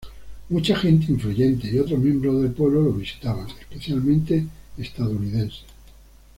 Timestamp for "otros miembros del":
1.77-2.51